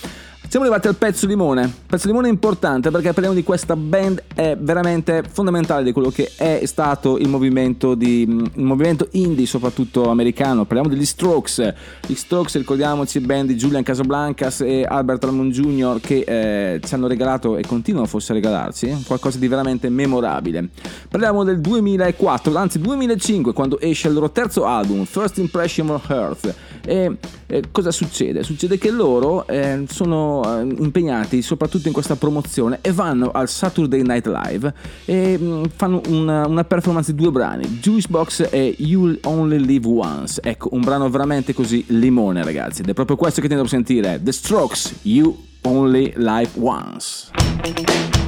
Siamo 0.49 0.63
arrivati 0.63 0.87
al 0.87 0.95
pezzo 0.95 1.27
limone. 1.27 1.71
Pezzo 1.85 2.07
limone 2.07 2.29
importante 2.29 2.89
perché 2.89 3.11
parliamo 3.11 3.35
di 3.35 3.43
questa 3.43 3.75
band 3.75 4.23
è 4.33 4.55
veramente 4.57 5.21
fondamentale 5.29 5.83
di 5.83 5.91
quello 5.91 6.09
che 6.09 6.31
è 6.37 6.61
stato 6.63 7.17
il 7.17 7.27
movimento, 7.27 7.95
di, 7.95 8.21
il 8.21 8.63
movimento 8.63 9.09
indie, 9.11 9.45
soprattutto 9.45 10.09
americano. 10.09 10.63
Parliamo 10.63 10.87
degli 10.87 11.05
Strokes. 11.05 11.73
Gli 12.05 12.15
Strokes, 12.15 12.55
ricordiamoci, 12.55 13.19
band 13.19 13.49
di 13.49 13.55
Julian 13.55 13.83
Casablancas 13.83 14.61
e 14.61 14.85
Albert 14.87 15.25
Almond 15.25 15.51
Jr. 15.51 15.99
che 15.99 16.23
eh, 16.25 16.79
ci 16.81 16.93
hanno 16.93 17.07
regalato 17.07 17.57
e 17.57 17.65
continuano 17.65 18.07
forse 18.07 18.31
a 18.31 18.35
regalarci 18.35 19.03
qualcosa 19.05 19.39
di 19.39 19.49
veramente 19.49 19.89
memorabile. 19.89 20.69
Parliamo 21.09 21.43
del 21.43 21.59
2004, 21.59 22.55
anzi 22.55 22.79
2005, 22.79 23.51
quando 23.51 23.81
esce 23.81 24.07
il 24.07 24.13
loro 24.13 24.31
terzo 24.31 24.63
album, 24.63 25.03
First 25.03 25.39
Impression 25.39 25.89
of 25.89 26.09
Earth. 26.09 26.55
E 26.87 27.17
eh, 27.47 27.63
cosa 27.69 27.91
succede? 27.91 28.43
Succede 28.43 28.77
che 28.77 28.91
loro 28.91 29.45
eh, 29.45 29.83
sono 29.89 30.41
eh, 30.45 30.61
impegnati 30.61 31.41
soprattutto 31.41 31.87
in 31.87 31.93
questa 31.93 32.15
promozione 32.15 32.79
e 32.81 32.93
vanno 32.93 33.31
al 33.31 33.49
Saturday 33.49 34.01
Night 34.03 34.25
Live 34.25 34.73
e 35.03 35.37
mh, 35.37 35.71
fanno 35.75 36.01
una, 36.07 36.47
una 36.47 36.63
performance 36.63 37.13
di 37.13 37.21
due 37.21 37.31
brani, 37.31 37.67
Juice 37.81 38.07
Box 38.09 38.47
e 38.49 38.73
You'll 38.79 39.19
Only 39.23 39.65
Live 39.65 39.85
Once. 39.85 40.39
Ecco, 40.41 40.69
un 40.71 40.79
brano 40.79 41.09
veramente 41.09 41.53
così 41.53 41.83
limone 41.87 42.41
ragazzi 42.41 42.83
ed 42.83 42.89
è 42.89 42.93
proprio 42.93 43.17
questo 43.17 43.41
che 43.41 43.49
tendo 43.49 43.63
a 43.63 43.67
sentire, 43.67 44.21
The 44.23 44.31
Strokes, 44.31 44.99
You 45.01 45.37
Only 45.63 46.13
Live 46.15 46.51
Once. 46.55 48.26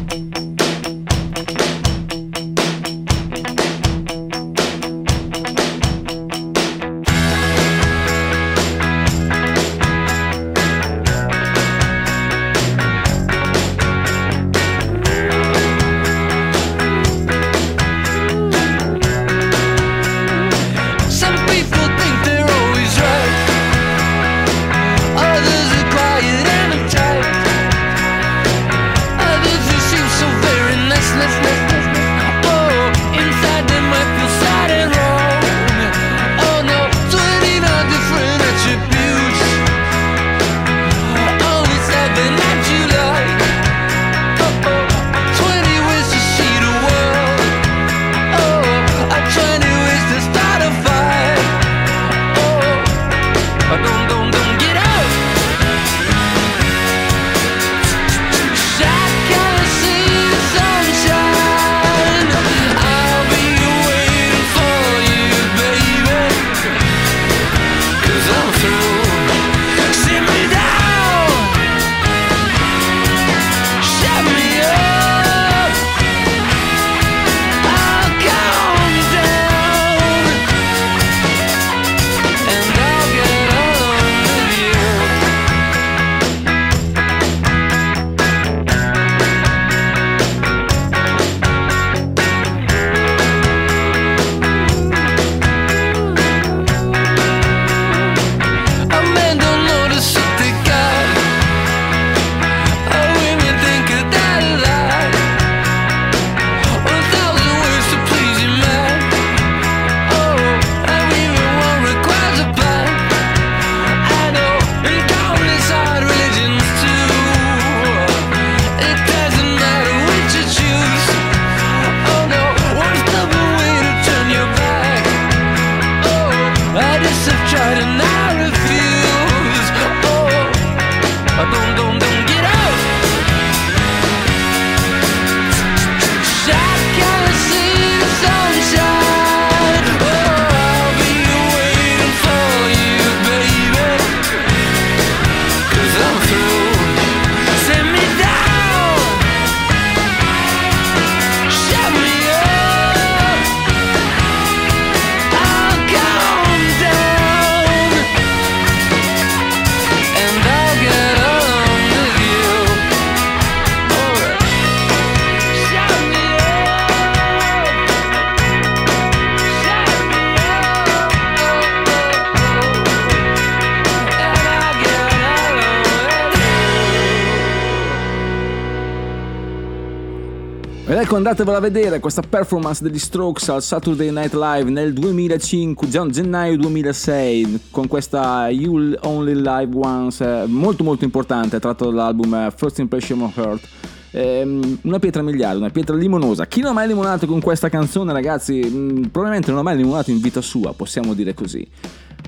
Andatevela 181.30 181.58
a 181.58 181.62
vedere 181.62 182.00
questa 182.00 182.24
performance 182.28 182.82
degli 182.82 182.98
Strokes 182.98 183.50
al 183.50 183.62
Saturday 183.62 184.10
Night 184.10 184.34
Live 184.34 184.70
nel 184.72 184.94
2005, 184.94 185.88
già 185.88 186.04
gennaio 186.08 186.58
2006, 186.58 187.68
con 187.70 187.88
questa 187.88 188.50
You'll 188.50 188.98
Only 189.04 189.36
Live 189.36 189.70
Once, 189.76 190.26
eh, 190.26 190.48
molto 190.48 190.84
molto 190.84 191.04
importante, 191.04 191.60
tratto 191.60 191.86
dall'album 191.86 192.34
eh, 192.34 192.54
First 192.56 192.80
Impression 192.80 193.22
of 193.22 193.38
Earth. 193.38 193.68
Ehm, 194.12 194.80
una 194.82 194.98
pietra 194.98 195.22
miliare, 195.22 195.58
una 195.58 195.70
pietra 195.70 195.96
limonosa. 195.96 196.48
Chi 196.48 196.62
non 196.62 196.72
ha 196.72 196.74
mai 196.74 196.88
limonato 196.88 197.28
con 197.28 197.42
questa 197.42 197.70
canzone, 197.70 198.12
ragazzi, 198.12 198.62
mh, 198.62 199.10
probabilmente 199.10 199.52
non 199.52 199.60
ha 199.60 199.64
mai 199.64 199.78
limonato 199.78 200.10
in 200.10 200.20
vita 200.20 200.42
sua, 200.42 200.74
possiamo 200.74 201.14
dire 201.14 201.36
così. 201.36 201.68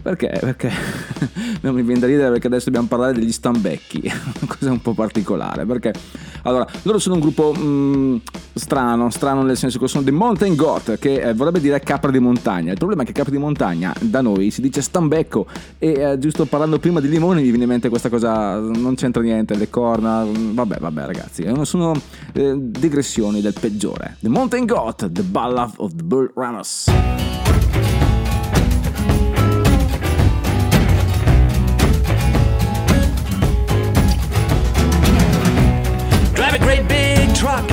Perché? 0.01 0.37
Perché 0.39 0.71
non 1.61 1.75
mi 1.75 1.83
viene 1.83 1.99
da 1.99 2.07
ridere 2.07 2.31
perché 2.31 2.47
adesso 2.47 2.65
dobbiamo 2.65 2.87
parlare 2.87 3.13
degli 3.13 3.31
stambecchi, 3.31 4.11
cosa 4.47 4.71
un 4.71 4.81
po' 4.81 4.93
particolare. 4.93 5.65
Perché 5.65 5.93
allora, 6.43 6.65
loro 6.83 6.97
sono 6.97 7.15
un 7.15 7.21
gruppo 7.21 7.53
mm, 7.55 8.17
strano, 8.53 9.09
strano 9.11 9.43
nel 9.43 9.57
senso 9.57 9.77
che 9.77 9.87
sono 9.87 10.03
dei 10.03 10.13
Mountain 10.13 10.55
Goat, 10.55 10.97
che 10.97 11.21
eh, 11.21 11.33
vorrebbe 11.33 11.59
dire 11.59 11.79
capra 11.81 12.09
di 12.09 12.19
montagna. 12.19 12.71
Il 12.71 12.77
problema 12.77 13.03
è 13.03 13.05
che 13.05 13.11
capra 13.11 13.31
di 13.31 13.37
montagna 13.37 13.93
da 13.99 14.21
noi 14.21 14.49
si 14.49 14.61
dice 14.61 14.81
stambecco 14.81 15.45
e 15.77 15.91
eh, 15.91 16.17
giusto 16.17 16.45
parlando 16.45 16.79
prima 16.79 16.99
di 16.99 17.09
limoni 17.09 17.41
mi 17.41 17.49
viene 17.49 17.63
in 17.63 17.69
mente 17.69 17.89
questa 17.89 18.09
cosa, 18.09 18.57
non 18.59 18.95
c'entra 18.95 19.21
niente, 19.21 19.55
le 19.55 19.69
corna, 19.69 20.23
mm, 20.23 20.55
vabbè, 20.55 20.77
vabbè 20.79 21.05
ragazzi, 21.05 21.43
eh, 21.43 21.65
sono 21.65 21.93
eh, 22.33 22.55
digressioni 22.57 23.41
del 23.41 23.53
peggiore. 23.59 24.17
The 24.19 24.29
Mountain 24.29 24.65
Goat, 24.65 25.11
The 25.11 25.23
Ballad 25.23 25.73
of 25.77 25.93
the 25.95 26.03
Bird 26.03 26.31
Runners. 26.35 26.89
truck. 37.41 37.70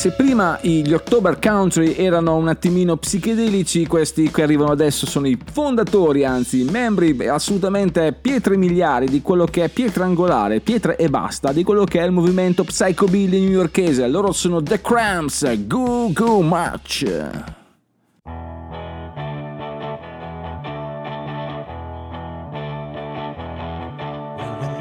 se 0.00 0.12
prima 0.12 0.58
gli 0.62 0.94
October 0.94 1.38
Country 1.38 1.92
erano 1.94 2.34
un 2.36 2.48
attimino 2.48 2.96
psichedelici, 2.96 3.86
questi 3.86 4.30
che 4.30 4.42
arrivano 4.42 4.72
adesso 4.72 5.04
sono 5.04 5.26
i 5.26 5.38
fondatori, 5.52 6.24
anzi 6.24 6.64
membri 6.64 7.28
assolutamente 7.28 8.14
pietre 8.18 8.56
miliari 8.56 9.08
di 9.08 9.20
quello 9.20 9.44
che 9.44 9.64
è 9.64 9.68
pietra 9.68 10.06
angolare, 10.06 10.60
pietre 10.60 10.96
e 10.96 11.10
basta, 11.10 11.52
di 11.52 11.62
quello 11.64 11.84
che 11.84 12.00
è 12.00 12.04
il 12.04 12.12
movimento 12.12 12.64
psychobilly 12.64 13.40
newyorchese. 13.40 14.08
Loro 14.08 14.32
sono 14.32 14.62
The 14.62 14.80
Cramps, 14.80 15.66
Goo 15.66 16.10
Goo 16.14 16.40
Much. 16.40 17.04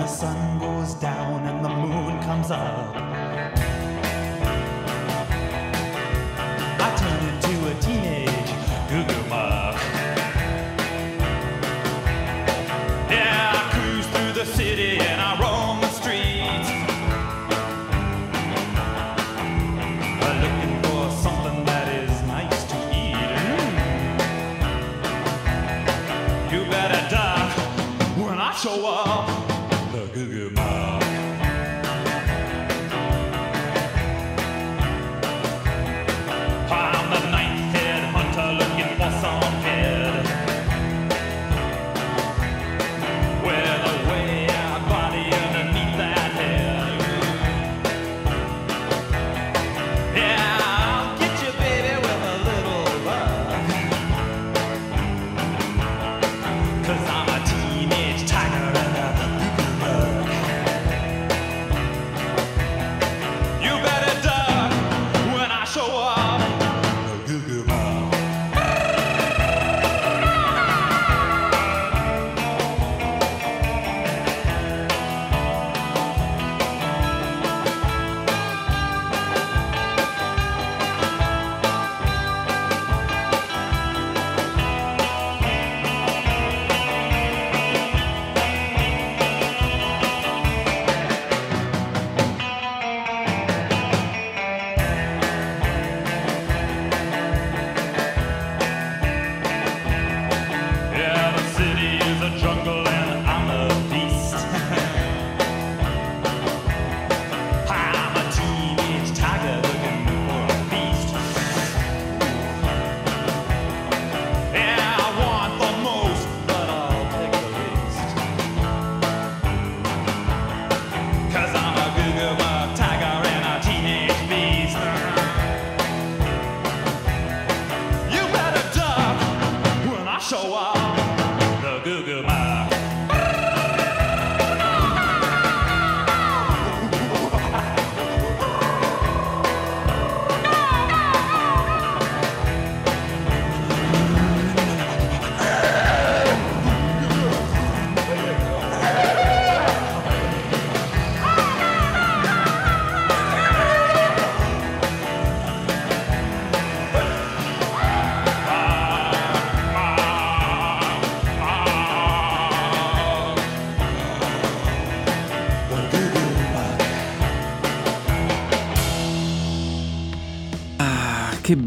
sun 0.07 0.57
goes 0.57 0.95
down 0.95 1.45
and 1.45 1.63
the 1.63 1.69
moon 1.69 2.17
comes 2.23 2.49
up 2.49 3.18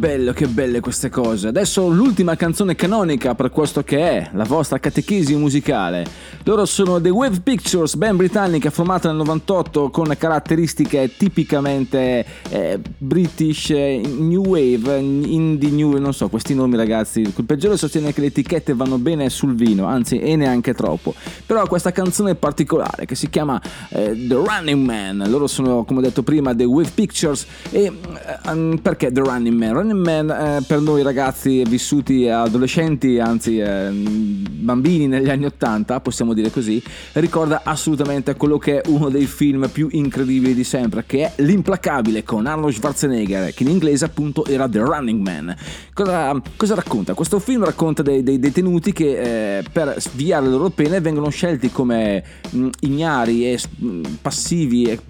bello, 0.03 0.33
che 0.33 0.49
belle 0.49 0.81
queste 0.81 1.09
cose. 1.09 1.47
Adesso 1.47 1.87
l'ultima 1.87 2.35
canzone 2.35 2.75
canonica 2.75 3.37
per 3.37 3.51
questo 3.51 3.85
che 3.85 3.99
è 4.01 4.31
la 4.33 4.43
vostra 4.43 4.81
catechesi 4.81 5.37
musicale. 5.37 6.05
Loro 6.45 6.65
sono 6.65 7.01
The 7.01 7.09
Wave 7.09 7.39
Pictures, 7.41 7.95
band 7.95 8.17
britannica 8.17 8.69
formata 8.71 9.07
nel 9.07 9.19
98 9.19 9.91
con 9.91 10.13
caratteristiche 10.19 11.13
tipicamente 11.17 12.27
eh, 12.49 12.81
British, 12.99 13.71
eh, 13.71 14.03
New 14.05 14.47
Wave, 14.47 14.99
Indie 14.99 15.71
New, 15.71 15.97
non 15.99 16.13
so, 16.13 16.29
questi 16.29 16.57
nomi 16.57 16.77
ragazzi. 16.77 17.21
Il 17.21 17.45
peggiore 17.47 17.77
sostiene 17.77 18.13
che 18.13 18.21
le 18.21 18.27
etichette 18.27 18.75
vanno 18.75 18.99
bene 18.99 19.31
sul 19.31 19.55
vino, 19.55 19.87
anzi 19.87 20.19
e 20.19 20.35
neanche 20.35 20.75
troppo. 20.75 21.15
Però 21.47 21.65
questa 21.69 21.93
canzone 21.93 22.35
particolare 22.35 23.07
che 23.07 23.15
si 23.15 23.31
chiama 23.31 23.63
eh, 23.91 24.27
The 24.27 24.35
Running 24.35 24.85
Man. 24.85 25.25
Loro 25.29 25.47
sono, 25.47 25.85
come 25.85 26.01
ho 26.01 26.03
detto 26.03 26.25
prima, 26.25 26.53
The 26.53 26.65
Wave 26.65 26.91
Pictures 26.93 27.47
e 27.71 27.85
eh, 27.85 28.79
perché 28.83 29.13
The 29.13 29.21
Running 29.21 29.57
Man? 29.57 29.73
Running 29.75 30.05
Man 30.05 30.31
eh, 30.31 30.65
per 30.67 30.81
noi 30.81 31.03
ragazzi 31.03 31.63
vissuti 31.63 32.29
adolescenti, 32.29 33.21
anzi 33.21 33.63
bambini 33.63 35.07
negli 35.07 35.31
anni 35.31 35.45
80, 35.45 36.01
possiamo 36.01 36.32
dire 36.33 36.51
così, 36.51 36.83
ricorda 37.13 37.63
assolutamente 37.65 38.35
quello 38.35 38.59
che 38.59 38.81
è 38.81 38.89
uno 38.89 39.09
dei 39.09 39.27
film 39.27 39.69
più 39.69 39.89
incredibili 39.91 40.55
di 40.55 40.65
sempre, 40.65 41.05
che 41.07 41.25
è 41.25 41.33
L'implacabile 41.43 42.23
con 42.23 42.47
Arnold 42.47 42.75
Schwarzenegger, 42.75 43.53
che 43.55 43.63
in 43.63 43.71
inglese 43.71 44.05
appunto 44.05 44.45
era 44.47 44.69
The 44.69 44.79
Running 44.79 45.21
Man. 45.21 45.57
Cosa, 45.93 46.41
cosa 46.57 46.75
racconta? 46.75 47.15
Questo 47.15 47.39
film 47.39 47.65
racconta 47.65 48.03
dei, 48.03 48.23
dei 48.23 48.39
detenuti 48.39 48.93
che 48.93 49.59
eh, 49.59 49.65
per 49.71 49.95
sviare 49.99 50.47
le 50.47 50.53
loro 50.53 50.71
pene 50.71 51.01
vengono 51.01 51.29
scelti 51.29 51.71
come 51.71 52.23
mh, 52.51 52.69
ignari 52.81 53.51
e 53.51 53.59
mh, 53.79 54.01
passivi 54.21 54.85
e 54.85 55.01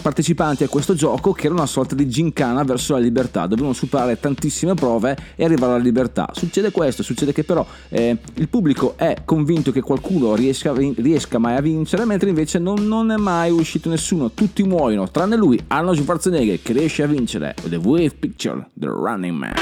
partecipanti 0.00 0.64
a 0.64 0.68
questo 0.68 0.94
gioco 0.94 1.32
che 1.32 1.46
era 1.46 1.54
una 1.54 1.66
sorta 1.66 1.94
di 1.94 2.08
gincana 2.08 2.62
verso 2.62 2.94
la 2.94 2.98
libertà, 2.98 3.46
dovevano 3.46 3.72
superare 3.72 4.18
tantissime 4.18 4.74
prove 4.74 5.16
e 5.36 5.44
arrivare 5.44 5.74
alla 5.74 5.82
libertà. 5.82 6.30
Succede 6.32 6.70
questo, 6.70 7.02
succede 7.02 7.32
che 7.32 7.44
però 7.44 7.66
eh, 7.88 8.16
il 8.34 8.48
pubblico 8.48 8.94
è 8.96 9.22
convinto 9.24 9.72
che 9.72 9.80
qualcuno 9.80 10.34
riesca, 10.34 10.72
riesca 10.74 11.38
mai 11.38 11.56
a 11.56 11.60
vincere, 11.60 12.04
mentre 12.04 12.28
invece 12.28 12.58
non, 12.58 12.86
non 12.86 13.10
è 13.10 13.16
mai 13.16 13.50
uscito 13.50 13.88
nessuno, 13.88 14.30
tutti 14.32 14.62
muoiono, 14.62 15.10
tranne 15.10 15.36
lui, 15.36 15.58
Arnold 15.68 16.00
Schwarzenegger, 16.00 16.60
che 16.62 16.72
riesce 16.72 17.02
a 17.02 17.06
vincere 17.06 17.54
The 17.68 17.76
Wave 17.76 18.14
Picture, 18.18 18.68
The 18.74 18.86
Running 18.86 19.36
Man. 19.36 19.54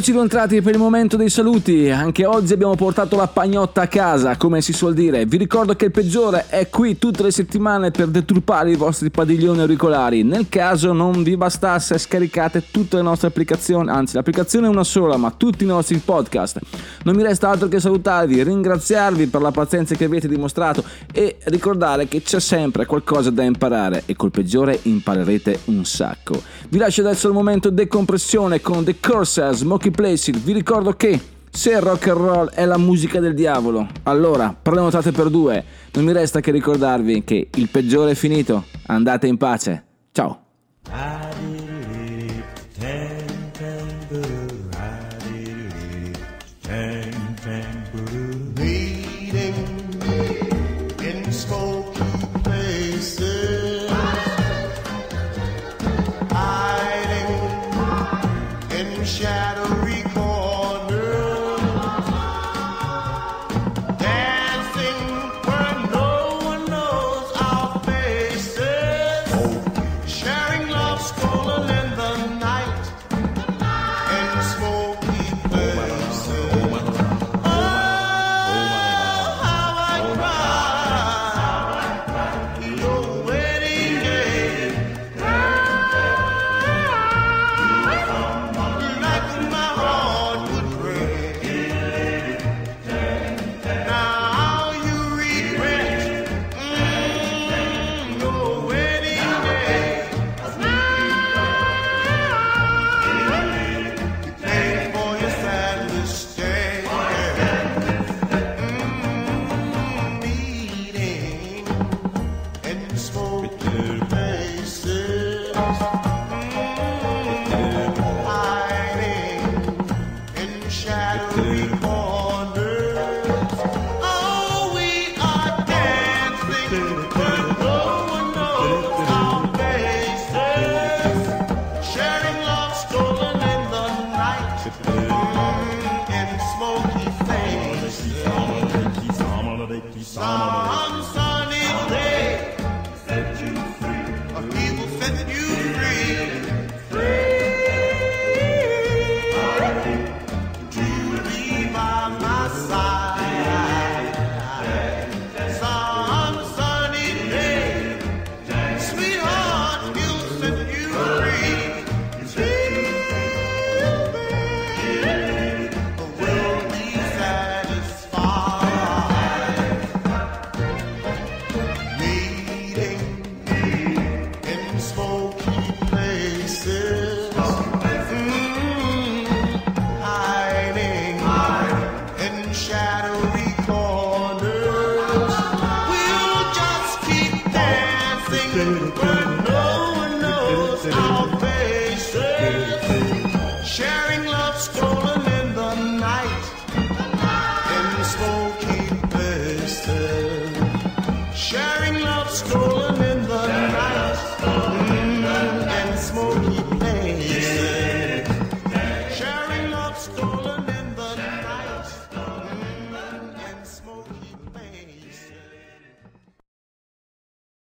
Eccoci 0.00 0.14
rientrati 0.16 0.62
per 0.62 0.72
il 0.72 0.80
momento 0.80 1.18
dei 1.18 1.28
saluti. 1.28 1.90
Anche 1.90 2.24
oggi 2.24 2.54
abbiamo 2.54 2.74
portato 2.74 3.16
la 3.16 3.26
pagnotta 3.26 3.82
a 3.82 3.86
casa, 3.86 4.38
come 4.38 4.62
si 4.62 4.72
suol 4.72 4.94
dire. 4.94 5.26
Vi 5.26 5.36
ricordo 5.36 5.76
che 5.76 5.84
il 5.84 5.90
peggiore 5.90 6.46
è 6.48 6.70
qui 6.70 6.96
tutte 6.96 7.22
le 7.22 7.30
settimane 7.30 7.90
per 7.90 8.06
deturpare 8.06 8.70
i 8.70 8.76
vostri 8.76 9.10
padiglioni 9.10 9.60
auricolari. 9.60 10.22
Nel 10.22 10.48
caso 10.48 10.94
non 10.94 11.22
vi 11.22 11.36
bastasse, 11.36 11.98
scaricate 11.98 12.64
tutte 12.70 12.96
le 12.96 13.02
nostre 13.02 13.28
applicazioni, 13.28 13.90
anzi 13.90 14.14
l'applicazione 14.14 14.68
è 14.68 14.70
una 14.70 14.84
sola, 14.84 15.18
ma 15.18 15.34
tutti 15.36 15.64
i 15.64 15.66
nostri 15.66 15.98
podcast. 15.98 16.60
Non 17.04 17.14
mi 17.14 17.22
resta 17.22 17.50
altro 17.50 17.68
che 17.68 17.78
salutarvi, 17.78 18.42
ringraziarvi 18.42 19.26
per 19.26 19.42
la 19.42 19.50
pazienza 19.50 19.94
che 19.96 20.04
avete 20.04 20.28
dimostrato 20.28 20.82
e 21.12 21.36
ricordare 21.44 22.08
che 22.08 22.22
c'è 22.22 22.40
sempre 22.40 22.86
qualcosa 22.86 23.28
da 23.28 23.42
imparare 23.42 24.04
e 24.06 24.16
col 24.16 24.30
peggiore 24.30 24.78
imparerete 24.80 25.60
un 25.66 25.84
sacco. 25.84 26.40
Vi 26.70 26.78
lascio 26.78 27.02
adesso 27.02 27.28
il 27.28 27.34
momento 27.34 27.68
decompressione 27.68 28.62
con 28.62 28.82
The 28.82 28.98
Corsa, 28.98 29.52
Smoky 29.52 29.88
Places. 29.90 30.42
Vi 30.42 30.52
ricordo 30.52 30.92
che 30.92 31.20
se 31.50 31.70
il 31.70 31.80
rock 31.80 32.08
and 32.08 32.18
roll 32.18 32.50
è 32.50 32.64
la 32.64 32.78
musica 32.78 33.20
del 33.20 33.34
diavolo, 33.34 33.86
allora 34.04 34.54
prenotate 34.60 35.12
per 35.12 35.28
due. 35.28 35.64
Non 35.92 36.04
mi 36.04 36.12
resta 36.12 36.40
che 36.40 36.50
ricordarvi 36.50 37.24
che 37.24 37.48
il 37.54 37.68
peggiore 37.68 38.12
è 38.12 38.14
finito. 38.14 38.64
Andate 38.86 39.26
in 39.26 39.36
pace. 39.36 39.84
Ciao. 40.12 41.69